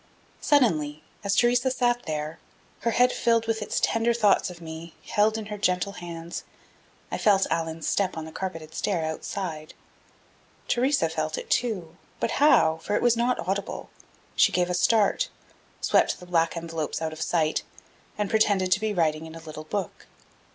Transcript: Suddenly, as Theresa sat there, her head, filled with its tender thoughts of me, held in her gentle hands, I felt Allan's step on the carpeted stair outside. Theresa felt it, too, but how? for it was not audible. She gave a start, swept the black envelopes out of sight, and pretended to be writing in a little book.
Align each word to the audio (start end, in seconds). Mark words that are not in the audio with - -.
Suddenly, 0.41 1.03
as 1.23 1.35
Theresa 1.35 1.69
sat 1.69 2.07
there, 2.07 2.39
her 2.79 2.89
head, 2.89 3.13
filled 3.13 3.45
with 3.45 3.61
its 3.61 3.79
tender 3.79 4.15
thoughts 4.15 4.49
of 4.49 4.59
me, 4.59 4.95
held 5.05 5.37
in 5.37 5.45
her 5.45 5.59
gentle 5.59 5.91
hands, 5.91 6.43
I 7.11 7.19
felt 7.19 7.45
Allan's 7.51 7.87
step 7.87 8.17
on 8.17 8.25
the 8.25 8.31
carpeted 8.31 8.73
stair 8.73 9.05
outside. 9.05 9.75
Theresa 10.67 11.07
felt 11.07 11.37
it, 11.37 11.51
too, 11.51 11.97
but 12.19 12.31
how? 12.41 12.77
for 12.77 12.95
it 12.95 13.03
was 13.03 13.15
not 13.15 13.47
audible. 13.47 13.91
She 14.35 14.51
gave 14.51 14.71
a 14.71 14.73
start, 14.73 15.29
swept 15.81 16.19
the 16.19 16.25
black 16.25 16.57
envelopes 16.57 16.99
out 16.99 17.13
of 17.13 17.21
sight, 17.21 17.61
and 18.17 18.27
pretended 18.27 18.71
to 18.71 18.79
be 18.79 18.95
writing 18.95 19.27
in 19.27 19.35
a 19.35 19.39
little 19.43 19.65
book. 19.65 20.07